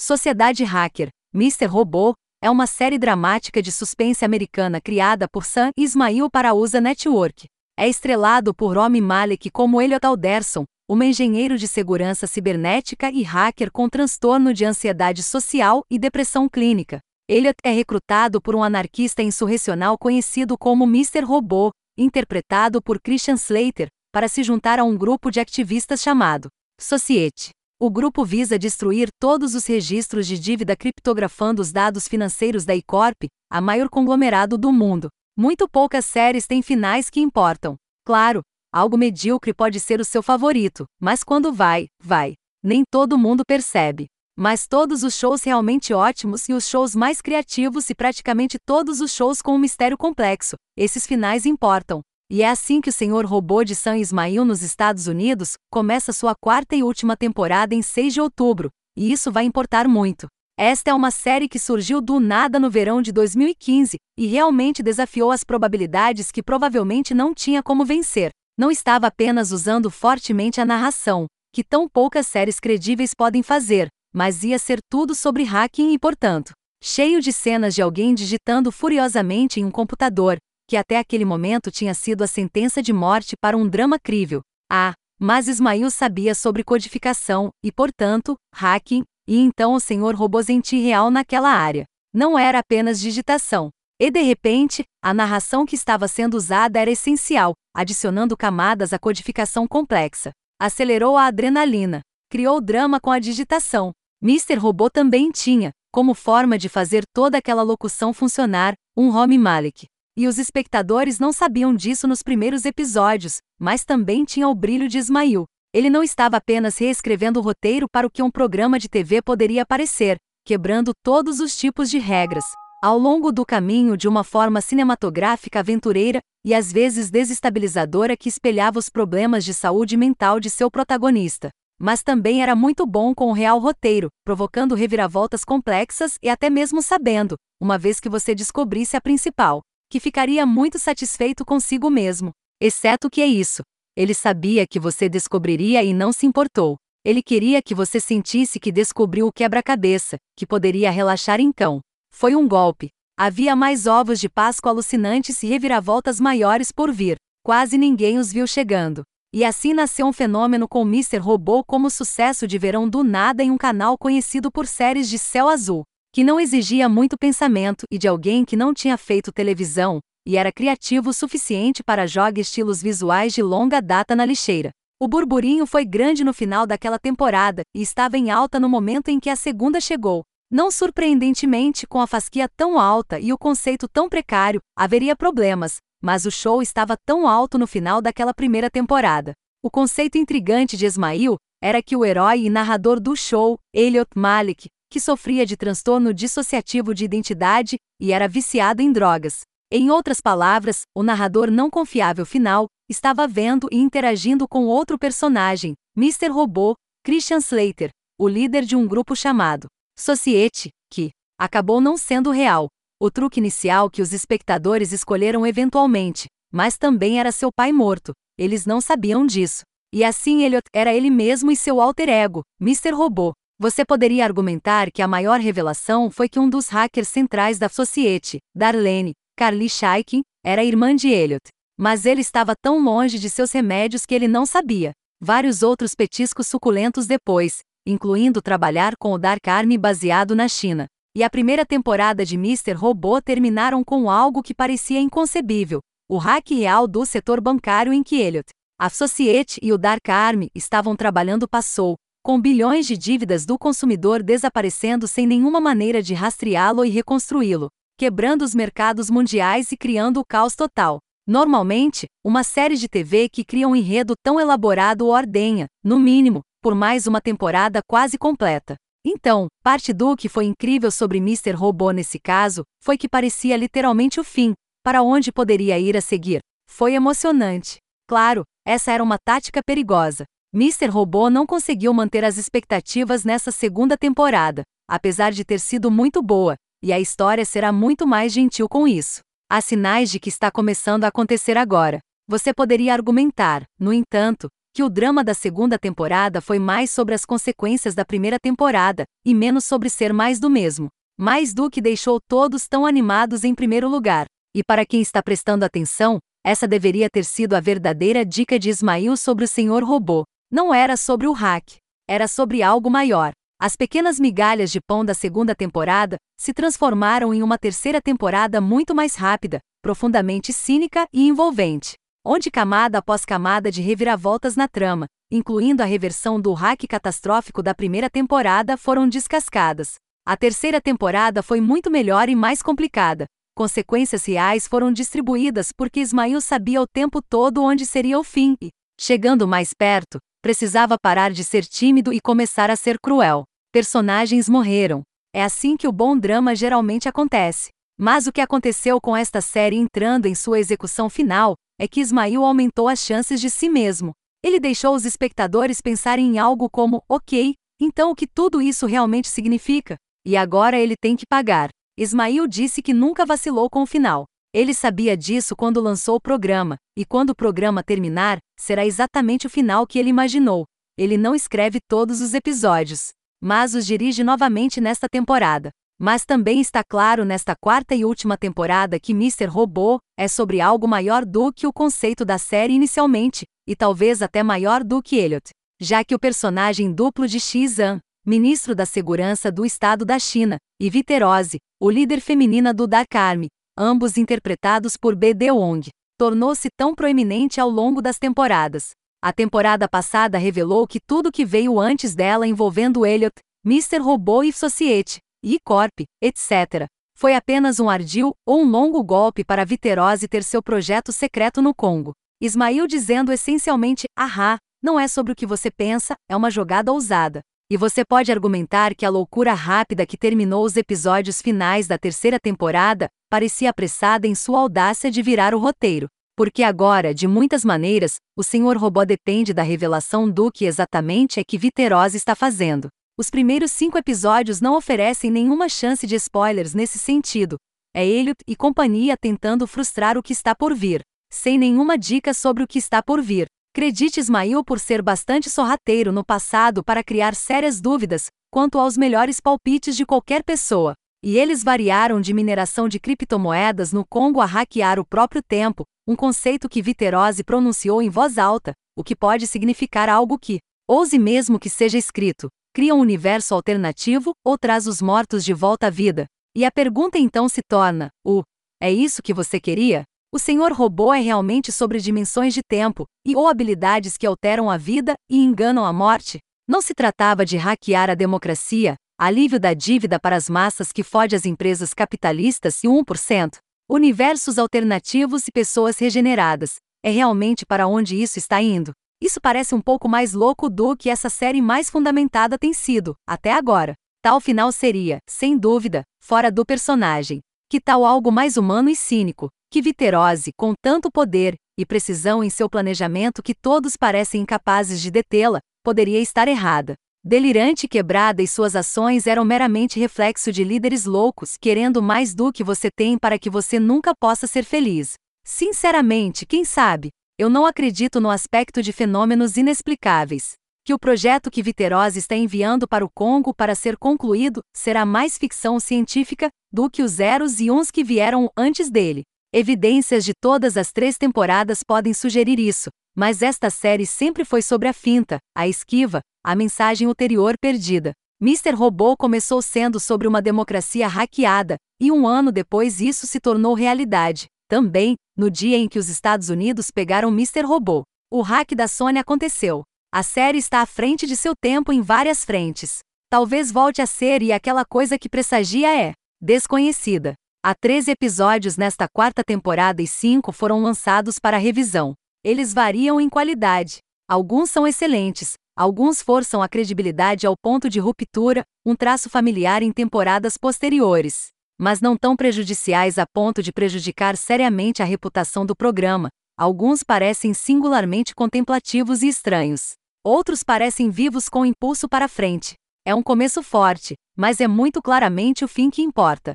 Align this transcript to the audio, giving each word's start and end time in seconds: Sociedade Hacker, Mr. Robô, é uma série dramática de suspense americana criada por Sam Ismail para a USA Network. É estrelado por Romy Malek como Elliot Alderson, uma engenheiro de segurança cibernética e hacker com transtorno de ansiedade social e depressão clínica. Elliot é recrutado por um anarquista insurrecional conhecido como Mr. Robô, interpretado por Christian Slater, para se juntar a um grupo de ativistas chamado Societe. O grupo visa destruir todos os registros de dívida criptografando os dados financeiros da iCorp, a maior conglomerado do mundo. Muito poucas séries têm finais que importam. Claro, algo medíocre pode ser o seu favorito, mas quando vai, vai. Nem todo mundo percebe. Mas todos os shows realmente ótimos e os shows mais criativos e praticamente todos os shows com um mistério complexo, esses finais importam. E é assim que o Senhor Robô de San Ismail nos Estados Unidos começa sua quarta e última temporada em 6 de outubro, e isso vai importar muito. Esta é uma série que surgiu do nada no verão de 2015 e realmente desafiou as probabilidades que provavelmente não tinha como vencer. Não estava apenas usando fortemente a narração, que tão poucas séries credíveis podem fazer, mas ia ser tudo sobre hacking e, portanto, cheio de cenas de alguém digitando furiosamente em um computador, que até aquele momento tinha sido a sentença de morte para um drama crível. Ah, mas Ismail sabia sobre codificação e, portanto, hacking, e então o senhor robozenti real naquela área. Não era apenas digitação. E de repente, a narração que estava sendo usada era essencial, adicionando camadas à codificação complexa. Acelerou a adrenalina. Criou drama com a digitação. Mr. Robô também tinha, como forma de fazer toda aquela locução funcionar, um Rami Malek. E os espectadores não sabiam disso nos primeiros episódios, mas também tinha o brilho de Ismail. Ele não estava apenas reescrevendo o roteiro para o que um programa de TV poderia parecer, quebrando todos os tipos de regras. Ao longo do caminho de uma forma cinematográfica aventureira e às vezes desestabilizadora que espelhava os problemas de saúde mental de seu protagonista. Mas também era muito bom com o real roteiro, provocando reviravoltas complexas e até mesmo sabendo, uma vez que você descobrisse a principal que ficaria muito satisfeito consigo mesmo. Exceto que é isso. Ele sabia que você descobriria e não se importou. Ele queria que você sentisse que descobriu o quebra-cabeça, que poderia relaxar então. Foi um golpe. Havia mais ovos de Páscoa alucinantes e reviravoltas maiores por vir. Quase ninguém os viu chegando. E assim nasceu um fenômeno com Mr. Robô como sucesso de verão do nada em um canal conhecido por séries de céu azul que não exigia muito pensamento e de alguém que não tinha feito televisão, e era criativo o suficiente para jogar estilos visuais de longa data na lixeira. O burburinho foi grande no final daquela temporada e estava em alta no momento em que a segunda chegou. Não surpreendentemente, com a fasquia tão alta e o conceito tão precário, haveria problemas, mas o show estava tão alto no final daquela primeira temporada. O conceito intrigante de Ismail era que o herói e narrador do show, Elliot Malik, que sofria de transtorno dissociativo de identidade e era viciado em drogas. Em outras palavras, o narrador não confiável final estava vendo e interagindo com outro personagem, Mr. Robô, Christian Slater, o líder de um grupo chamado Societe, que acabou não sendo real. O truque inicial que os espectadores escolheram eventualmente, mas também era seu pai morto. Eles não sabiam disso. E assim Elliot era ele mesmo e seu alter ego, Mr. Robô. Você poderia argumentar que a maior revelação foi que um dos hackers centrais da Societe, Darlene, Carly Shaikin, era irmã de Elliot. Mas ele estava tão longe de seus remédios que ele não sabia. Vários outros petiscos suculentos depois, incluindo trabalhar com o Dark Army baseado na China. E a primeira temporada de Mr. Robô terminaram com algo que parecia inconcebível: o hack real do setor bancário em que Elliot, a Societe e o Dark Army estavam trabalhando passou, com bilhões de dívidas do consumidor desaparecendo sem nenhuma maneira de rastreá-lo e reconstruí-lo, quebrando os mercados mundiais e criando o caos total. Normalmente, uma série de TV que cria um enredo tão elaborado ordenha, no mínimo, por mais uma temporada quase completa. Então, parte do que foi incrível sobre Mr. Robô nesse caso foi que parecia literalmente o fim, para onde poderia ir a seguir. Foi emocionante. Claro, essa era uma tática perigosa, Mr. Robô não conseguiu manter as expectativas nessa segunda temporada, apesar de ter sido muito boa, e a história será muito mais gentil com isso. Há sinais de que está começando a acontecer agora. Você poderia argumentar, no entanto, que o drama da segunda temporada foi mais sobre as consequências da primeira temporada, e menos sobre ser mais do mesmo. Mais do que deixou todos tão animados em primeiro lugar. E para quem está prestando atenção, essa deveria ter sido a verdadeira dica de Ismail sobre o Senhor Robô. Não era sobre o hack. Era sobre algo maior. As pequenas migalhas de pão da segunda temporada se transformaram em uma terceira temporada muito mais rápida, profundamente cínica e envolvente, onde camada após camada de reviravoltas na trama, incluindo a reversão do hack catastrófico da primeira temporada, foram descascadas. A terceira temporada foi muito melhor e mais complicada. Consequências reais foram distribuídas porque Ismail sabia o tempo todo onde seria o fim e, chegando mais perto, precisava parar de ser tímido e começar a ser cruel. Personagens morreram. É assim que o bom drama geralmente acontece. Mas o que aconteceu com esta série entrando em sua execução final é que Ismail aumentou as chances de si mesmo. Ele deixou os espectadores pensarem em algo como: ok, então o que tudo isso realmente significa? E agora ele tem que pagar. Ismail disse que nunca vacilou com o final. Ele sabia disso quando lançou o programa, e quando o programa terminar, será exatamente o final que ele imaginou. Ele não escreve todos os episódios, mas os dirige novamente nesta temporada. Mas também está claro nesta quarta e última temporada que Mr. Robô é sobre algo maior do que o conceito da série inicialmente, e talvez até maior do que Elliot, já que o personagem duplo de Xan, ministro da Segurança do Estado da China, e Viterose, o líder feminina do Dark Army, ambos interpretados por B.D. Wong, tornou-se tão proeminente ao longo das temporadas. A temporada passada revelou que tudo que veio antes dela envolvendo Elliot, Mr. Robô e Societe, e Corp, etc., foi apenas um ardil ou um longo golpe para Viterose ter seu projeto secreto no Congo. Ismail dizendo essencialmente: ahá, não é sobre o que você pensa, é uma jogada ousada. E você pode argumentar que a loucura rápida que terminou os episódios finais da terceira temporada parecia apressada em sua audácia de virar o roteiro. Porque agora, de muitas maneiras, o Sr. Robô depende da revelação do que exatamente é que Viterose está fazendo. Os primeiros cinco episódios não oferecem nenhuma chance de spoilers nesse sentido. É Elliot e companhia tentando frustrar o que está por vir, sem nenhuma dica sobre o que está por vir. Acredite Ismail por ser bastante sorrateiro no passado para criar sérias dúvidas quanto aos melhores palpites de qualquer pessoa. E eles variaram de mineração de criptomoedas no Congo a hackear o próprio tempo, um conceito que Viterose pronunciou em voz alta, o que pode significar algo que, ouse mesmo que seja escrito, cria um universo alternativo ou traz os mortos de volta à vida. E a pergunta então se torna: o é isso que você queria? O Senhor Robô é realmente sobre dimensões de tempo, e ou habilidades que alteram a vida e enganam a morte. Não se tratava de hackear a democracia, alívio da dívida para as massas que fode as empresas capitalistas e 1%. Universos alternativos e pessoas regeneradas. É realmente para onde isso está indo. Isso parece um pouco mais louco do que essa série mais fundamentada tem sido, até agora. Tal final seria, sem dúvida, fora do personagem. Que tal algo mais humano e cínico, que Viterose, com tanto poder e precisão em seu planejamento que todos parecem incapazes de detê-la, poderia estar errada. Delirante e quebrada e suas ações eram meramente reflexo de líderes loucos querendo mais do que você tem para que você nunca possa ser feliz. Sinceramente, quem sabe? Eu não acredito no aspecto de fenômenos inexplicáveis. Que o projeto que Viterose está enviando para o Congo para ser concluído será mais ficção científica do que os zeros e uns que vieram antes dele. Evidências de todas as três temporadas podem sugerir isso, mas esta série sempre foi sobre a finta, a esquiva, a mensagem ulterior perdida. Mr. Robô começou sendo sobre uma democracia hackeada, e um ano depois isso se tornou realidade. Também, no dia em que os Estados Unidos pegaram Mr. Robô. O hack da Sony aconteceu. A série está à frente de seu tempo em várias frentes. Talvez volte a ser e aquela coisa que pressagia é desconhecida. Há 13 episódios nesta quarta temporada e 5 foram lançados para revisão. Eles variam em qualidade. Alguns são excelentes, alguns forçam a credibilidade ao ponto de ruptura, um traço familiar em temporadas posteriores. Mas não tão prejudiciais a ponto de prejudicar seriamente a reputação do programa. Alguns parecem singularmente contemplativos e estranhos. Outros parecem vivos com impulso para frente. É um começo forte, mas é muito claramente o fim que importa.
Sociedade 0.00 0.62
Hacker, 0.62 1.08
Mr. 1.34 1.66
Robô, 1.66 2.14
é 2.40 2.48
uma 2.48 2.68
série 2.68 3.00
dramática 3.00 3.60
de 3.60 3.72
suspense 3.72 4.24
americana 4.24 4.80
criada 4.80 5.26
por 5.28 5.44
Sam 5.44 5.70
Ismail 5.76 6.30
para 6.30 6.50
a 6.50 6.54
USA 6.54 6.80
Network. 6.80 7.48
É 7.76 7.88
estrelado 7.88 8.54
por 8.54 8.76
Romy 8.76 9.00
Malek 9.00 9.50
como 9.50 9.82
Elliot 9.82 10.06
Alderson, 10.06 10.64
uma 10.88 11.04
engenheiro 11.04 11.58
de 11.58 11.66
segurança 11.66 12.28
cibernética 12.28 13.10
e 13.10 13.24
hacker 13.24 13.72
com 13.72 13.88
transtorno 13.88 14.54
de 14.54 14.64
ansiedade 14.64 15.20
social 15.20 15.82
e 15.90 15.98
depressão 15.98 16.48
clínica. 16.48 17.00
Elliot 17.28 17.56
é 17.64 17.72
recrutado 17.72 18.40
por 18.40 18.54
um 18.54 18.62
anarquista 18.62 19.20
insurrecional 19.20 19.98
conhecido 19.98 20.56
como 20.56 20.84
Mr. 20.84 21.24
Robô, 21.24 21.72
interpretado 21.98 22.80
por 22.80 23.00
Christian 23.00 23.34
Slater, 23.34 23.88
para 24.12 24.28
se 24.28 24.44
juntar 24.44 24.78
a 24.78 24.84
um 24.84 24.96
grupo 24.96 25.28
de 25.28 25.40
ativistas 25.40 26.00
chamado 26.00 26.48
Societe. 26.80 27.50
O 27.80 27.90
grupo 27.90 28.24
visa 28.24 28.58
destruir 28.58 29.08
todos 29.20 29.54
os 29.54 29.64
registros 29.64 30.26
de 30.26 30.36
dívida 30.36 30.74
criptografando 30.74 31.62
os 31.62 31.70
dados 31.70 32.08
financeiros 32.08 32.64
da 32.64 32.74
iCorp, 32.74 33.28
a 33.48 33.60
maior 33.60 33.88
conglomerado 33.88 34.58
do 34.58 34.72
mundo. 34.72 35.08
Muito 35.36 35.68
poucas 35.68 36.04
séries 36.04 36.44
têm 36.44 36.60
finais 36.60 37.08
que 37.08 37.20
importam. 37.20 37.76
Claro, 38.04 38.42
algo 38.72 38.98
medíocre 38.98 39.54
pode 39.54 39.78
ser 39.78 40.00
o 40.00 40.04
seu 40.04 40.24
favorito, 40.24 40.86
mas 41.00 41.22
quando 41.22 41.52
vai, 41.52 41.86
vai. 42.02 42.34
Nem 42.64 42.82
todo 42.90 43.16
mundo 43.16 43.44
percebe. 43.46 44.06
Mas 44.36 44.66
todos 44.66 45.04
os 45.04 45.14
shows 45.14 45.44
realmente 45.44 45.94
ótimos 45.94 46.48
e 46.48 46.54
os 46.54 46.66
shows 46.66 46.96
mais 46.96 47.20
criativos 47.20 47.88
e 47.90 47.94
praticamente 47.94 48.58
todos 48.58 49.00
os 49.00 49.12
shows 49.12 49.40
com 49.40 49.54
um 49.54 49.58
mistério 49.58 49.96
complexo, 49.96 50.56
esses 50.76 51.06
finais 51.06 51.46
importam. 51.46 52.00
E 52.30 52.42
é 52.42 52.50
assim 52.50 52.78
que 52.82 52.90
o 52.90 52.92
Senhor 52.92 53.24
Robô 53.24 53.64
de 53.64 53.74
San 53.74 53.96
Ismail 53.96 54.44
nos 54.44 54.62
Estados 54.62 55.06
Unidos 55.06 55.54
começa 55.72 56.12
sua 56.12 56.34
quarta 56.34 56.76
e 56.76 56.82
última 56.82 57.16
temporada 57.16 57.74
em 57.74 57.80
6 57.80 58.12
de 58.12 58.20
outubro, 58.20 58.68
e 58.94 59.10
isso 59.10 59.32
vai 59.32 59.44
importar 59.44 59.88
muito. 59.88 60.26
Esta 60.58 60.90
é 60.90 60.94
uma 60.94 61.10
série 61.10 61.48
que 61.48 61.58
surgiu 61.58 62.02
do 62.02 62.20
nada 62.20 62.60
no 62.60 62.68
verão 62.68 63.00
de 63.00 63.12
2015 63.12 63.96
e 64.18 64.26
realmente 64.26 64.82
desafiou 64.82 65.30
as 65.30 65.42
probabilidades 65.42 66.30
que 66.30 66.42
provavelmente 66.42 67.14
não 67.14 67.32
tinha 67.32 67.62
como 67.62 67.82
vencer. 67.82 68.28
Não 68.58 68.70
estava 68.70 69.06
apenas 69.06 69.50
usando 69.50 69.90
fortemente 69.90 70.60
a 70.60 70.66
narração, 70.66 71.24
que 71.54 71.64
tão 71.64 71.88
poucas 71.88 72.26
séries 72.26 72.60
credíveis 72.60 73.14
podem 73.16 73.42
fazer, 73.42 73.88
mas 74.12 74.42
ia 74.42 74.58
ser 74.58 74.80
tudo 74.90 75.14
sobre 75.14 75.44
hacking 75.44 75.94
e, 75.94 75.98
portanto, 75.98 76.52
cheio 76.82 77.22
de 77.22 77.32
cenas 77.32 77.74
de 77.74 77.80
alguém 77.80 78.14
digitando 78.14 78.70
furiosamente 78.70 79.60
em 79.60 79.64
um 79.64 79.70
computador, 79.70 80.36
que 80.68 80.76
até 80.76 80.98
aquele 80.98 81.24
momento 81.24 81.70
tinha 81.70 81.94
sido 81.94 82.22
a 82.22 82.26
sentença 82.26 82.82
de 82.82 82.92
morte 82.92 83.34
para 83.40 83.56
um 83.56 83.66
drama 83.66 83.98
crível. 83.98 84.42
Ah, 84.70 84.92
mas 85.18 85.48
Ismail 85.48 85.90
sabia 85.90 86.34
sobre 86.34 86.62
codificação 86.62 87.48
e, 87.64 87.72
portanto, 87.72 88.36
hacking, 88.54 89.02
e 89.26 89.38
então 89.38 89.72
o 89.72 89.80
senhor 89.80 90.14
robozenti 90.14 90.78
real 90.78 91.10
naquela 91.10 91.50
área. 91.50 91.86
Não 92.12 92.38
era 92.38 92.58
apenas 92.58 93.00
digitação. 93.00 93.70
E 93.98 94.10
de 94.10 94.20
repente, 94.20 94.84
a 95.02 95.14
narração 95.14 95.64
que 95.64 95.74
estava 95.74 96.06
sendo 96.06 96.36
usada 96.36 96.78
era 96.78 96.90
essencial, 96.90 97.54
adicionando 97.74 98.36
camadas 98.36 98.92
à 98.92 98.98
codificação 98.98 99.66
complexa. 99.66 100.30
Acelerou 100.60 101.16
a 101.16 101.26
adrenalina. 101.26 102.02
Criou 102.30 102.60
drama 102.60 103.00
com 103.00 103.10
a 103.10 103.18
digitação. 103.18 103.92
Mr. 104.22 104.56
Robô 104.56 104.90
também 104.90 105.30
tinha, 105.30 105.70
como 105.90 106.12
forma 106.12 106.58
de 106.58 106.68
fazer 106.68 107.04
toda 107.14 107.38
aquela 107.38 107.62
locução 107.62 108.12
funcionar, 108.12 108.74
um 108.96 109.08
Rami 109.10 109.38
Malek. 109.38 109.86
E 110.20 110.26
os 110.26 110.36
espectadores 110.36 111.20
não 111.20 111.32
sabiam 111.32 111.72
disso 111.72 112.08
nos 112.08 112.24
primeiros 112.24 112.64
episódios, 112.64 113.38
mas 113.56 113.84
também 113.84 114.24
tinha 114.24 114.48
o 114.48 114.54
brilho 114.54 114.88
de 114.88 114.98
Ismail. 114.98 115.44
Ele 115.72 115.88
não 115.88 116.02
estava 116.02 116.38
apenas 116.38 116.76
reescrevendo 116.76 117.38
o 117.38 117.40
roteiro 117.40 117.86
para 117.88 118.04
o 118.04 118.10
que 118.10 118.20
um 118.20 118.28
programa 118.28 118.80
de 118.80 118.88
TV 118.88 119.22
poderia 119.22 119.64
parecer, 119.64 120.16
quebrando 120.44 120.90
todos 121.04 121.38
os 121.38 121.56
tipos 121.56 121.88
de 121.88 122.00
regras. 122.00 122.44
Ao 122.82 122.98
longo 122.98 123.30
do 123.30 123.46
caminho 123.46 123.96
de 123.96 124.08
uma 124.08 124.24
forma 124.24 124.60
cinematográfica 124.60 125.60
aventureira 125.60 126.18
e 126.44 126.52
às 126.52 126.72
vezes 126.72 127.10
desestabilizadora 127.10 128.16
que 128.16 128.28
espelhava 128.28 128.80
os 128.80 128.88
problemas 128.88 129.44
de 129.44 129.54
saúde 129.54 129.96
mental 129.96 130.40
de 130.40 130.50
seu 130.50 130.68
protagonista. 130.68 131.50
Mas 131.80 132.02
também 132.02 132.42
era 132.42 132.56
muito 132.56 132.84
bom 132.84 133.14
com 133.14 133.26
o 133.26 133.32
real 133.32 133.60
roteiro, 133.60 134.08
provocando 134.24 134.74
reviravoltas 134.74 135.44
complexas 135.44 136.18
e 136.20 136.28
até 136.28 136.50
mesmo 136.50 136.82
sabendo, 136.82 137.36
uma 137.60 137.78
vez 137.78 138.00
que 138.00 138.08
você 138.08 138.34
descobrisse 138.34 138.96
a 138.96 139.00
principal 139.00 139.62
que 139.88 139.98
ficaria 139.98 140.44
muito 140.44 140.78
satisfeito 140.78 141.44
consigo 141.44 141.88
mesmo. 141.88 142.30
Exceto 142.60 143.08
que 143.08 143.20
é 143.20 143.26
isso. 143.26 143.62
Ele 143.96 144.12
sabia 144.12 144.66
que 144.66 144.78
você 144.78 145.08
descobriria 145.08 145.82
e 145.82 145.94
não 145.94 146.12
se 146.12 146.26
importou. 146.26 146.76
Ele 147.04 147.22
queria 147.22 147.62
que 147.62 147.74
você 147.74 147.98
sentisse 147.98 148.60
que 148.60 148.70
descobriu 148.70 149.26
o 149.26 149.32
quebra-cabeça, 149.32 150.16
que 150.36 150.46
poderia 150.46 150.90
relaxar 150.90 151.40
então. 151.40 151.80
Foi 152.12 152.36
um 152.36 152.46
golpe. 152.46 152.90
Havia 153.18 153.56
mais 153.56 153.86
ovos 153.86 154.20
de 154.20 154.28
Páscoa 154.28 154.70
alucinantes 154.70 155.42
e 155.42 155.46
reviravoltas 155.46 156.20
maiores 156.20 156.70
por 156.70 156.92
vir. 156.92 157.16
Quase 157.42 157.78
ninguém 157.78 158.18
os 158.18 158.32
viu 158.32 158.46
chegando. 158.46 159.02
E 159.32 159.44
assim 159.44 159.72
nasceu 159.72 160.06
um 160.06 160.12
fenômeno 160.12 160.68
com 160.68 160.82
Mr. 160.82 161.18
Robô 161.18 161.64
como 161.64 161.90
sucesso 161.90 162.46
de 162.46 162.58
verão 162.58 162.88
do 162.88 163.02
nada 163.02 163.42
em 163.42 163.50
um 163.50 163.58
canal 163.58 163.96
conhecido 163.96 164.50
por 164.50 164.66
séries 164.66 165.08
de 165.08 165.18
céu 165.18 165.48
azul 165.48 165.84
que 166.12 166.24
não 166.24 166.40
exigia 166.40 166.88
muito 166.88 167.16
pensamento 167.18 167.84
e 167.90 167.98
de 167.98 168.08
alguém 168.08 168.44
que 168.44 168.56
não 168.56 168.72
tinha 168.72 168.96
feito 168.96 169.32
televisão, 169.32 170.00
e 170.26 170.36
era 170.36 170.52
criativo 170.52 171.10
o 171.10 171.14
suficiente 171.14 171.82
para 171.82 172.06
jogar 172.06 172.38
estilos 172.38 172.82
visuais 172.82 173.32
de 173.32 173.42
longa 173.42 173.80
data 173.80 174.16
na 174.16 174.24
lixeira. 174.24 174.70
O 175.00 175.06
burburinho 175.06 175.64
foi 175.64 175.84
grande 175.84 176.24
no 176.24 176.32
final 176.32 176.66
daquela 176.66 176.98
temporada 176.98 177.62
e 177.74 177.80
estava 177.80 178.18
em 178.18 178.30
alta 178.30 178.58
no 178.58 178.68
momento 178.68 179.08
em 179.08 179.20
que 179.20 179.30
a 179.30 179.36
segunda 179.36 179.80
chegou. 179.80 180.24
Não 180.50 180.70
surpreendentemente, 180.70 181.86
com 181.86 182.00
a 182.00 182.06
fasquia 182.06 182.48
tão 182.48 182.80
alta 182.80 183.20
e 183.20 183.32
o 183.32 183.38
conceito 183.38 183.86
tão 183.86 184.08
precário, 184.08 184.60
haveria 184.76 185.14
problemas, 185.14 185.76
mas 186.02 186.24
o 186.24 186.30
show 186.30 186.62
estava 186.62 186.96
tão 187.06 187.28
alto 187.28 187.58
no 187.58 187.66
final 187.66 188.00
daquela 188.00 188.34
primeira 188.34 188.70
temporada. 188.70 189.34
O 189.62 189.70
conceito 189.70 190.16
intrigante 190.16 190.76
de 190.76 190.86
Ismail 190.86 191.36
era 191.62 191.82
que 191.82 191.96
o 191.96 192.04
herói 192.04 192.46
e 192.46 192.50
narrador 192.50 192.98
do 192.98 193.14
show, 193.14 193.58
Elliot 193.74 194.10
Malik, 194.16 194.68
que 194.90 195.00
sofria 195.00 195.44
de 195.44 195.56
transtorno 195.56 196.14
dissociativo 196.14 196.94
de 196.94 197.04
identidade 197.04 197.76
e 198.00 198.12
era 198.12 198.28
viciado 198.28 198.82
em 198.82 198.90
drogas. 198.92 199.40
Em 199.70 199.90
outras 199.90 200.20
palavras, 200.20 200.82
o 200.94 201.02
narrador 201.02 201.50
não 201.50 201.68
confiável 201.68 202.24
final 202.24 202.66
estava 202.88 203.28
vendo 203.28 203.68
e 203.70 203.76
interagindo 203.76 204.48
com 204.48 204.64
outro 204.66 204.98
personagem, 204.98 205.74
Mr. 205.96 206.28
Robô, 206.28 206.74
Christian 207.04 207.38
Slater, 207.38 207.90
o 208.18 208.26
líder 208.26 208.64
de 208.64 208.74
um 208.74 208.86
grupo 208.86 209.14
chamado 209.14 209.66
Societe, 209.98 210.70
que 210.90 211.10
acabou 211.38 211.80
não 211.80 211.96
sendo 211.96 212.30
real. 212.30 212.68
O 213.00 213.10
truque 213.10 213.38
inicial 213.38 213.90
que 213.90 214.02
os 214.02 214.12
espectadores 214.12 214.90
escolheram 214.92 215.46
eventualmente, 215.46 216.26
mas 216.50 216.76
também 216.78 217.20
era 217.20 217.30
seu 217.30 217.50
pai 217.52 217.72
morto. 217.72 218.12
Eles 218.38 218.64
não 218.64 218.80
sabiam 218.80 219.26
disso. 219.26 219.62
E 219.92 220.02
assim 220.02 220.42
Elliot 220.42 220.64
era 220.72 220.92
ele 220.92 221.10
mesmo 221.10 221.50
e 221.50 221.56
seu 221.56 221.80
alter 221.80 222.08
ego, 222.08 222.42
Mr. 222.60 222.92
Robô. 222.92 223.32
Você 223.60 223.84
poderia 223.84 224.24
argumentar 224.24 224.88
que 224.88 225.02
a 225.02 225.08
maior 225.08 225.40
revelação 225.40 226.12
foi 226.12 226.28
que 226.28 226.38
um 226.38 226.48
dos 226.48 226.68
hackers 226.68 227.08
centrais 227.08 227.58
da 227.58 227.68
Societe, 227.68 228.38
Darlene, 228.54 229.14
Carly 229.36 229.68
Shaikin, 229.68 230.22
era 230.44 230.62
irmã 230.62 230.94
de 230.94 231.08
Elliot. 231.08 231.42
Mas 231.76 232.06
ele 232.06 232.20
estava 232.20 232.54
tão 232.54 232.78
longe 232.78 233.18
de 233.18 233.28
seus 233.28 233.50
remédios 233.50 234.06
que 234.06 234.14
ele 234.14 234.28
não 234.28 234.46
sabia. 234.46 234.92
Vários 235.20 235.64
outros 235.64 235.92
petiscos 235.92 236.46
suculentos 236.46 237.08
depois, 237.08 237.58
incluindo 237.84 238.40
trabalhar 238.40 238.94
com 238.96 239.12
o 239.12 239.18
Dark 239.18 239.48
Army 239.48 239.76
baseado 239.76 240.36
na 240.36 240.46
China. 240.46 240.86
E 241.16 241.24
a 241.24 241.30
primeira 241.30 241.66
temporada 241.66 242.24
de 242.24 242.36
Mr. 242.36 242.74
Robô 242.74 243.20
terminaram 243.20 243.82
com 243.82 244.08
algo 244.08 244.40
que 244.40 244.54
parecia 244.54 245.00
inconcebível: 245.00 245.80
o 246.08 246.16
hack 246.16 246.48
real 246.50 246.86
do 246.86 247.04
setor 247.04 247.40
bancário 247.40 247.92
em 247.92 248.04
que 248.04 248.20
Elliot, 248.20 248.50
a 248.78 248.88
Societe 248.88 249.58
e 249.60 249.72
o 249.72 249.78
Dark 249.78 250.08
Army 250.08 250.48
estavam 250.54 250.94
trabalhando 250.94 251.48
passou, 251.48 251.96
com 252.28 252.38
bilhões 252.38 252.86
de 252.86 252.94
dívidas 252.94 253.46
do 253.46 253.58
consumidor 253.58 254.22
desaparecendo 254.22 255.08
sem 255.08 255.26
nenhuma 255.26 255.62
maneira 255.62 256.02
de 256.02 256.12
rastreá-lo 256.12 256.84
e 256.84 256.90
reconstruí-lo, 256.90 257.70
quebrando 257.96 258.42
os 258.42 258.54
mercados 258.54 259.08
mundiais 259.08 259.72
e 259.72 259.78
criando 259.78 260.20
o 260.20 260.24
caos 260.28 260.54
total. 260.54 260.98
Normalmente, 261.26 262.04
uma 262.22 262.44
série 262.44 262.76
de 262.76 262.86
TV 262.86 263.30
que 263.30 263.42
cria 263.42 263.66
um 263.66 263.74
enredo 263.74 264.12
tão 264.22 264.38
elaborado 264.38 265.06
ordenha, 265.06 265.68
no 265.82 265.98
mínimo, 265.98 266.42
por 266.60 266.74
mais 266.74 267.06
uma 267.06 267.18
temporada 267.18 267.80
quase 267.88 268.18
completa. 268.18 268.76
Então, 269.02 269.46
parte 269.64 269.94
do 269.94 270.14
que 270.14 270.28
foi 270.28 270.44
incrível 270.44 270.90
sobre 270.90 271.16
Mr. 271.16 271.52
Robô 271.52 271.92
nesse 271.92 272.18
caso 272.20 272.62
foi 272.84 272.98
que 272.98 273.08
parecia 273.08 273.56
literalmente 273.56 274.20
o 274.20 274.24
fim, 274.24 274.52
para 274.84 275.02
onde 275.02 275.32
poderia 275.32 275.78
ir 275.78 275.96
a 275.96 276.02
seguir. 276.02 276.40
Foi 276.68 276.92
emocionante. 276.92 277.78
Claro, 278.06 278.42
essa 278.66 278.92
era 278.92 279.02
uma 279.02 279.16
tática 279.16 279.62
perigosa, 279.64 280.26
Mr. 280.54 280.86
Robô 280.86 281.28
não 281.28 281.44
conseguiu 281.44 281.92
manter 281.92 282.24
as 282.24 282.38
expectativas 282.38 283.22
nessa 283.22 283.52
segunda 283.52 283.98
temporada, 283.98 284.62
apesar 284.88 285.30
de 285.30 285.44
ter 285.44 285.60
sido 285.60 285.90
muito 285.90 286.22
boa, 286.22 286.56
e 286.82 286.90
a 286.90 286.98
história 286.98 287.44
será 287.44 287.70
muito 287.70 288.06
mais 288.06 288.32
gentil 288.32 288.66
com 288.66 288.88
isso. 288.88 289.20
Há 289.50 289.60
sinais 289.60 290.10
de 290.10 290.18
que 290.18 290.30
está 290.30 290.50
começando 290.50 291.04
a 291.04 291.08
acontecer 291.08 291.58
agora. 291.58 291.98
Você 292.26 292.54
poderia 292.54 292.94
argumentar, 292.94 293.64
no 293.78 293.92
entanto, 293.92 294.48
que 294.72 294.82
o 294.82 294.88
drama 294.88 295.22
da 295.22 295.34
segunda 295.34 295.78
temporada 295.78 296.40
foi 296.40 296.58
mais 296.58 296.90
sobre 296.90 297.14
as 297.14 297.26
consequências 297.26 297.94
da 297.94 298.04
primeira 298.04 298.38
temporada, 298.40 299.04
e 299.26 299.34
menos 299.34 299.66
sobre 299.66 299.90
ser 299.90 300.14
mais 300.14 300.40
do 300.40 300.48
mesmo. 300.48 300.88
Mais 301.18 301.52
do 301.52 301.68
que 301.68 301.82
deixou 301.82 302.18
todos 302.26 302.66
tão 302.66 302.86
animados 302.86 303.44
em 303.44 303.54
primeiro 303.54 303.86
lugar. 303.86 304.24
E 304.56 304.64
para 304.64 304.86
quem 304.86 305.02
está 305.02 305.22
prestando 305.22 305.64
atenção, 305.64 306.18
essa 306.42 306.66
deveria 306.66 307.10
ter 307.10 307.24
sido 307.26 307.52
a 307.54 307.60
verdadeira 307.60 308.24
dica 308.24 308.58
de 308.58 308.70
Ismail 308.70 309.14
sobre 309.14 309.44
o 309.44 309.48
Senhor 309.48 309.84
Robô. 309.84 310.24
Não 310.50 310.72
era 310.72 310.96
sobre 310.96 311.26
o 311.26 311.32
hack. 311.32 311.76
Era 312.08 312.26
sobre 312.26 312.62
algo 312.62 312.88
maior. 312.88 313.32
As 313.60 313.76
pequenas 313.76 314.18
migalhas 314.18 314.70
de 314.70 314.80
pão 314.80 315.04
da 315.04 315.12
segunda 315.12 315.54
temporada 315.54 316.16
se 316.40 316.54
transformaram 316.54 317.34
em 317.34 317.42
uma 317.42 317.58
terceira 317.58 318.00
temporada 318.00 318.58
muito 318.58 318.94
mais 318.94 319.14
rápida, 319.14 319.58
profundamente 319.82 320.50
cínica 320.50 321.06
e 321.12 321.28
envolvente, 321.28 321.96
onde 322.24 322.50
camada 322.50 322.96
após 322.96 323.26
camada 323.26 323.70
de 323.70 323.82
reviravoltas 323.82 324.56
na 324.56 324.66
trama, 324.66 325.06
incluindo 325.30 325.82
a 325.82 325.86
reversão 325.86 326.40
do 326.40 326.54
hack 326.54 326.82
catastrófico 326.88 327.62
da 327.62 327.74
primeira 327.74 328.08
temporada, 328.08 328.78
foram 328.78 329.06
descascadas. 329.06 329.96
A 330.24 330.34
terceira 330.34 330.80
temporada 330.80 331.42
foi 331.42 331.60
muito 331.60 331.90
melhor 331.90 332.30
e 332.30 332.34
mais 332.34 332.62
complicada. 332.62 333.26
Consequências 333.54 334.24
reais 334.24 334.66
foram 334.66 334.90
distribuídas 334.92 335.72
porque 335.76 336.00
Ismail 336.00 336.40
sabia 336.40 336.80
o 336.80 336.86
tempo 336.86 337.20
todo 337.20 337.62
onde 337.62 337.84
seria 337.84 338.18
o 338.18 338.24
fim 338.24 338.56
e, 338.62 338.70
chegando 338.98 339.46
mais 339.46 339.74
perto, 339.74 340.18
precisava 340.40 340.96
parar 341.00 341.30
de 341.30 341.44
ser 341.44 341.64
tímido 341.64 342.12
e 342.12 342.20
começar 342.20 342.70
a 342.70 342.76
ser 342.76 342.98
cruel. 342.98 343.44
Personagens 343.72 344.48
morreram. 344.48 345.02
É 345.34 345.42
assim 345.42 345.76
que 345.76 345.86
o 345.86 345.92
bom 345.92 346.16
drama 346.16 346.54
geralmente 346.54 347.08
acontece. 347.08 347.68
Mas 347.98 348.26
o 348.26 348.32
que 348.32 348.40
aconteceu 348.40 349.00
com 349.00 349.16
esta 349.16 349.40
série 349.40 349.76
entrando 349.76 350.26
em 350.26 350.34
sua 350.34 350.58
execução 350.58 351.10
final 351.10 351.54
é 351.78 351.86
que 351.86 352.00
Ismail 352.00 352.44
aumentou 352.44 352.88
as 352.88 353.00
chances 353.00 353.40
de 353.40 353.50
si 353.50 353.68
mesmo. 353.68 354.12
Ele 354.42 354.60
deixou 354.60 354.94
os 354.94 355.04
espectadores 355.04 355.80
pensarem 355.80 356.26
em 356.26 356.38
algo 356.38 356.70
como: 356.70 357.02
ok, 357.08 357.54
então 357.80 358.10
o 358.10 358.14
que 358.14 358.26
tudo 358.26 358.62
isso 358.62 358.86
realmente 358.86 359.28
significa? 359.28 359.96
E 360.24 360.36
agora 360.36 360.78
ele 360.78 360.94
tem 360.96 361.16
que 361.16 361.26
pagar. 361.28 361.70
Ismail 361.98 362.46
disse 362.46 362.80
que 362.80 362.94
nunca 362.94 363.26
vacilou 363.26 363.68
com 363.68 363.82
o 363.82 363.86
final. 363.86 364.24
Ele 364.52 364.72
sabia 364.72 365.14
disso 365.14 365.54
quando 365.54 365.80
lançou 365.80 366.16
o 366.16 366.20
programa, 366.20 366.78
e 366.96 367.04
quando 367.04 367.30
o 367.30 367.34
programa 367.34 367.82
terminar, 367.82 368.38
será 368.58 368.86
exatamente 368.86 369.46
o 369.46 369.50
final 369.50 369.86
que 369.86 369.98
ele 369.98 370.08
imaginou. 370.08 370.64
Ele 370.96 371.18
não 371.18 371.34
escreve 371.34 371.78
todos 371.86 372.22
os 372.22 372.32
episódios, 372.32 373.10
mas 373.40 373.74
os 373.74 373.84
dirige 373.86 374.24
novamente 374.24 374.80
nesta 374.80 375.06
temporada. 375.08 375.70
Mas 376.00 376.24
também 376.24 376.60
está 376.60 376.82
claro 376.82 377.24
nesta 377.24 377.54
quarta 377.60 377.94
e 377.94 378.04
última 378.04 378.38
temporada 378.38 378.98
que 378.98 379.12
Mr. 379.12 379.46
Robô 379.46 379.98
é 380.16 380.26
sobre 380.26 380.60
algo 380.60 380.88
maior 380.88 381.26
do 381.26 381.52
que 381.52 381.66
o 381.66 381.72
conceito 381.72 382.24
da 382.24 382.38
série 382.38 382.72
inicialmente, 382.72 383.44
e 383.66 383.76
talvez 383.76 384.22
até 384.22 384.42
maior 384.42 384.82
do 384.82 385.02
que 385.02 385.16
Elliot, 385.16 385.50
já 385.80 386.02
que 386.02 386.14
o 386.14 386.18
personagem 386.18 386.92
duplo 386.92 387.28
de 387.28 387.38
Xan, 387.38 388.00
ministro 388.24 388.74
da 388.74 388.86
Segurança 388.86 389.52
do 389.52 389.66
Estado 389.66 390.04
da 390.04 390.18
China, 390.18 390.56
e 390.80 390.88
Viterose, 390.88 391.58
o 391.80 391.90
líder 391.90 392.20
feminina 392.20 392.72
do 392.72 392.86
Dark 392.86 393.14
Army, 393.14 393.48
ambos 393.78 394.18
interpretados 394.18 394.96
por 394.96 395.14
B.D. 395.14 395.52
Wong, 395.52 395.88
tornou-se 396.18 396.68
tão 396.76 396.94
proeminente 396.94 397.60
ao 397.60 397.70
longo 397.70 398.02
das 398.02 398.18
temporadas. 398.18 398.90
A 399.22 399.32
temporada 399.32 399.88
passada 399.88 400.36
revelou 400.36 400.86
que 400.86 400.98
tudo 401.00 401.30
que 401.30 401.44
veio 401.44 401.78
antes 401.78 402.14
dela 402.14 402.46
envolvendo 402.46 403.06
Elliot, 403.06 403.34
Mr. 403.64 403.98
Robô 403.98 404.42
e 404.42 404.52
Societe, 404.52 405.20
e 405.42 405.58
Corp, 405.64 406.00
etc., 406.20 406.86
foi 407.16 407.34
apenas 407.34 407.80
um 407.80 407.90
ardil 407.90 408.32
ou 408.46 408.62
um 408.62 408.70
longo 408.70 409.02
golpe 409.02 409.44
para 409.44 409.64
Viterose 409.64 410.28
ter 410.28 410.44
seu 410.44 410.62
projeto 410.62 411.10
secreto 411.12 411.60
no 411.60 411.74
Congo. 411.74 412.12
Ismail 412.40 412.86
dizendo 412.86 413.32
essencialmente: 413.32 414.06
ahá, 414.16 414.56
não 414.80 415.00
é 415.00 415.08
sobre 415.08 415.32
o 415.32 415.36
que 415.36 415.44
você 415.44 415.68
pensa, 415.68 416.14
é 416.28 416.36
uma 416.36 416.48
jogada 416.48 416.92
ousada. 416.92 417.40
E 417.68 417.76
você 417.76 418.04
pode 418.04 418.30
argumentar 418.30 418.94
que 418.94 419.04
a 419.04 419.10
loucura 419.10 419.52
rápida 419.52 420.06
que 420.06 420.16
terminou 420.16 420.64
os 420.64 420.76
episódios 420.76 421.42
finais 421.42 421.88
da 421.88 421.98
terceira 421.98 422.38
temporada 422.38 423.08
parecia 423.28 423.70
apressada 423.70 424.26
em 424.26 424.34
sua 424.34 424.60
audácia 424.60 425.10
de 425.10 425.22
virar 425.22 425.54
o 425.54 425.58
roteiro. 425.58 426.08
Porque 426.36 426.62
agora, 426.62 427.12
de 427.12 427.26
muitas 427.26 427.64
maneiras, 427.64 428.16
o 428.36 428.42
Sr. 428.42 428.76
Robô 428.76 429.04
depende 429.04 429.52
da 429.52 429.62
revelação 429.62 430.30
do 430.30 430.52
que 430.52 430.64
exatamente 430.64 431.40
é 431.40 431.44
que 431.44 431.58
Viterose 431.58 432.16
está 432.16 432.34
fazendo. 432.34 432.88
Os 433.18 433.28
primeiros 433.30 433.72
cinco 433.72 433.98
episódios 433.98 434.60
não 434.60 434.76
oferecem 434.76 435.30
nenhuma 435.30 435.68
chance 435.68 436.06
de 436.06 436.14
spoilers 436.14 436.74
nesse 436.74 436.98
sentido. 436.98 437.56
É 437.92 438.06
Elliot 438.06 438.38
e 438.46 438.54
companhia 438.54 439.16
tentando 439.16 439.66
frustrar 439.66 440.16
o 440.16 440.22
que 440.22 440.32
está 440.32 440.54
por 440.54 440.72
vir, 440.74 441.02
sem 441.28 441.58
nenhuma 441.58 441.98
dica 441.98 442.32
sobre 442.32 442.62
o 442.62 442.66
que 442.68 442.78
está 442.78 443.02
por 443.02 443.20
vir. 443.20 443.48
Acredite 443.74 444.20
Ismail 444.20 444.62
por 444.64 444.78
ser 444.78 445.02
bastante 445.02 445.50
sorrateiro 445.50 446.12
no 446.12 446.24
passado 446.24 446.84
para 446.84 447.02
criar 447.02 447.34
sérias 447.34 447.80
dúvidas 447.80 448.26
quanto 448.50 448.78
aos 448.78 448.96
melhores 448.96 449.40
palpites 449.40 449.96
de 449.96 450.06
qualquer 450.06 450.44
pessoa. 450.44 450.94
E 451.22 451.36
eles 451.36 451.64
variaram 451.64 452.20
de 452.20 452.32
mineração 452.32 452.88
de 452.88 453.00
criptomoedas 453.00 453.92
no 453.92 454.04
Congo 454.06 454.40
a 454.40 454.46
hackear 454.46 455.00
o 455.00 455.04
próprio 455.04 455.42
tempo, 455.42 455.84
um 456.06 456.14
conceito 456.14 456.68
que 456.68 456.80
Viterose 456.80 457.42
pronunciou 457.42 458.00
em 458.00 458.08
voz 458.08 458.38
alta, 458.38 458.72
o 458.96 459.02
que 459.02 459.16
pode 459.16 459.46
significar 459.46 460.08
algo 460.08 460.38
que, 460.38 460.60
ouse 460.88 461.18
mesmo 461.18 461.58
que 461.58 461.68
seja 461.68 461.98
escrito, 461.98 462.48
cria 462.72 462.94
um 462.94 463.00
universo 463.00 463.52
alternativo 463.54 464.32
ou 464.44 464.56
traz 464.56 464.86
os 464.86 465.02
mortos 465.02 465.44
de 465.44 465.52
volta 465.52 465.88
à 465.88 465.90
vida. 465.90 466.26
E 466.56 466.64
a 466.64 466.70
pergunta 466.70 467.18
então 467.18 467.48
se 467.48 467.62
torna: 467.68 468.10
o 468.24 468.42
é 468.80 468.92
isso 468.92 469.20
que 469.20 469.34
você 469.34 469.58
queria? 469.58 470.04
O 470.32 470.38
Senhor 470.38 470.72
Robô 470.72 471.12
é 471.12 471.18
realmente 471.18 471.72
sobre 471.72 471.98
dimensões 471.98 472.54
de 472.54 472.60
tempo, 472.62 473.06
e 473.26 473.34
ou 473.34 473.48
habilidades 473.48 474.16
que 474.16 474.26
alteram 474.26 474.70
a 474.70 474.76
vida 474.76 475.14
e 475.28 475.38
enganam 475.38 475.84
a 475.84 475.92
morte. 475.92 476.38
Não 476.68 476.80
se 476.80 476.94
tratava 476.94 477.44
de 477.44 477.56
hackear 477.56 478.10
a 478.10 478.14
democracia, 478.14 478.94
alívio 479.18 479.58
da 479.58 479.74
dívida 479.74 480.20
para 480.20 480.36
as 480.36 480.48
massas 480.48 480.92
que 480.92 481.02
fode 481.02 481.34
as 481.34 481.44
empresas 481.44 481.92
capitalistas 481.92 482.84
e 482.84 482.86
1%. 482.86 483.56
Universos 483.90 484.58
alternativos 484.58 485.48
e 485.48 485.52
pessoas 485.52 485.98
regeneradas. 485.98 486.76
É 487.02 487.10
realmente 487.10 487.66
para 487.66 487.88
onde 487.88 488.14
isso 488.14 488.38
está 488.38 488.62
indo. 488.62 488.92
Isso 489.20 489.40
parece 489.40 489.74
um 489.74 489.80
pouco 489.80 490.08
mais 490.08 490.34
louco 490.34 490.70
do 490.70 490.96
que 490.96 491.10
essa 491.10 491.28
série 491.28 491.60
mais 491.60 491.90
fundamentada 491.90 492.56
tem 492.56 492.72
sido, 492.72 493.16
até 493.26 493.52
agora. 493.52 493.94
Tal 494.22 494.40
final 494.40 494.70
seria, 494.70 495.18
sem 495.28 495.58
dúvida, 495.58 496.04
fora 496.20 496.52
do 496.52 496.64
personagem. 496.64 497.40
Que 497.68 497.80
tal 497.80 498.04
algo 498.04 498.30
mais 498.30 498.56
humano 498.56 498.88
e 498.88 498.94
cínico, 498.94 499.48
que 499.68 499.82
Viterose, 499.82 500.52
com 500.56 500.74
tanto 500.80 501.10
poder 501.10 501.56
e 501.76 501.84
precisão 501.84 502.44
em 502.44 502.50
seu 502.50 502.70
planejamento 502.70 503.42
que 503.42 503.54
todos 503.54 503.96
parecem 503.96 504.42
incapazes 504.42 505.00
de 505.00 505.10
detê-la, 505.10 505.60
poderia 505.82 506.20
estar 506.20 506.46
errada. 506.46 506.94
Delirante 507.28 507.84
e 507.84 507.88
quebrada 507.90 508.42
e 508.42 508.48
suas 508.48 508.74
ações 508.74 509.26
eram 509.26 509.44
meramente 509.44 510.00
reflexo 510.00 510.50
de 510.50 510.64
líderes 510.64 511.04
loucos 511.04 511.58
querendo 511.60 512.00
mais 512.00 512.34
do 512.34 512.50
que 512.50 512.64
você 512.64 512.90
tem 512.90 513.18
para 513.18 513.38
que 513.38 513.50
você 513.50 513.78
nunca 513.78 514.14
possa 514.18 514.46
ser 514.46 514.64
feliz. 514.64 515.12
Sinceramente, 515.44 516.46
quem 516.46 516.64
sabe? 516.64 517.10
Eu 517.38 517.50
não 517.50 517.66
acredito 517.66 518.18
no 518.18 518.30
aspecto 518.30 518.82
de 518.82 518.94
fenômenos 518.94 519.58
inexplicáveis. 519.58 520.54
Que 520.82 520.94
o 520.94 520.98
projeto 520.98 521.50
que 521.50 521.62
Viterose 521.62 522.18
está 522.18 522.34
enviando 522.34 522.88
para 522.88 523.04
o 523.04 523.10
Congo 523.14 523.52
para 523.52 523.74
ser 523.74 523.98
concluído 523.98 524.62
será 524.74 525.04
mais 525.04 525.36
ficção 525.36 525.78
científica 525.78 526.48
do 526.72 526.88
que 526.88 527.02
os 527.02 527.10
zeros 527.10 527.60
e 527.60 527.70
uns 527.70 527.90
que 527.90 528.02
vieram 528.02 528.50
antes 528.56 528.90
dele. 528.90 529.24
Evidências 529.52 530.26
de 530.26 530.32
todas 530.38 530.76
as 530.76 530.92
três 530.92 531.16
temporadas 531.16 531.82
podem 531.82 532.12
sugerir 532.12 532.58
isso, 532.58 532.90
mas 533.16 533.40
esta 533.40 533.70
série 533.70 534.04
sempre 534.04 534.44
foi 534.44 534.60
sobre 534.60 534.88
a 534.88 534.92
finta, 534.92 535.38
a 535.56 535.66
esquiva, 535.66 536.20
a 536.44 536.54
mensagem 536.54 537.08
ulterior 537.08 537.54
perdida. 537.58 538.12
Mr. 538.42 538.72
Robô 538.72 539.16
começou 539.16 539.62
sendo 539.62 539.98
sobre 539.98 540.28
uma 540.28 540.42
democracia 540.42 541.08
hackeada, 541.08 541.76
e 541.98 542.12
um 542.12 542.26
ano 542.26 542.52
depois 542.52 543.00
isso 543.00 543.26
se 543.26 543.40
tornou 543.40 543.72
realidade. 543.72 544.48
Também, 544.68 545.16
no 545.34 545.50
dia 545.50 545.78
em 545.78 545.88
que 545.88 545.98
os 545.98 546.10
Estados 546.10 546.50
Unidos 546.50 546.90
pegaram 546.90 547.30
Mr. 547.30 547.62
Robô. 547.62 548.02
O 548.30 548.42
hack 548.42 548.72
da 548.74 548.86
Sony 548.86 549.18
aconteceu. 549.18 549.82
A 550.12 550.22
série 550.22 550.58
está 550.58 550.82
à 550.82 550.86
frente 550.86 551.26
de 551.26 551.36
seu 551.38 551.54
tempo 551.58 551.90
em 551.90 552.02
várias 552.02 552.44
frentes. 552.44 552.98
Talvez 553.30 553.72
volte 553.72 554.02
a 554.02 554.06
ser 554.06 554.42
e 554.42 554.52
aquela 554.52 554.84
coisa 554.84 555.18
que 555.18 555.28
pressagia 555.28 555.98
é 555.98 556.12
desconhecida. 556.38 557.32
Há 557.60 557.74
13 557.74 558.12
episódios 558.12 558.76
nesta 558.76 559.08
quarta 559.08 559.42
temporada 559.42 560.00
e 560.00 560.06
5 560.06 560.52
foram 560.52 560.80
lançados 560.80 561.40
para 561.40 561.58
revisão. 561.58 562.14
Eles 562.44 562.72
variam 562.72 563.20
em 563.20 563.28
qualidade. 563.28 563.98
Alguns 564.28 564.70
são 564.70 564.86
excelentes, 564.86 565.54
alguns 565.76 566.22
forçam 566.22 566.62
a 566.62 566.68
credibilidade 566.68 567.48
ao 567.48 567.56
ponto 567.56 567.90
de 567.90 567.98
ruptura, 567.98 568.62
um 568.86 568.94
traço 568.94 569.28
familiar 569.28 569.82
em 569.82 569.90
temporadas 569.90 570.56
posteriores. 570.56 571.48
Mas 571.76 572.00
não 572.00 572.16
tão 572.16 572.36
prejudiciais 572.36 573.18
a 573.18 573.26
ponto 573.26 573.60
de 573.60 573.72
prejudicar 573.72 574.36
seriamente 574.36 575.02
a 575.02 575.04
reputação 575.04 575.66
do 575.66 575.74
programa. 575.74 576.28
Alguns 576.56 577.02
parecem 577.02 577.52
singularmente 577.52 578.36
contemplativos 578.36 579.20
e 579.22 579.28
estranhos. 579.28 579.94
Outros 580.24 580.62
parecem 580.62 581.10
vivos 581.10 581.48
com 581.48 581.66
impulso 581.66 582.08
para 582.08 582.28
frente. 582.28 582.74
É 583.04 583.12
um 583.16 583.22
começo 583.22 583.64
forte, 583.64 584.14
mas 584.36 584.60
é 584.60 584.68
muito 584.68 585.02
claramente 585.02 585.64
o 585.64 585.68
fim 585.68 585.90
que 585.90 586.02
importa. 586.02 586.54